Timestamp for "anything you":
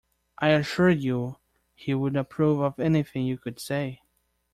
2.79-3.37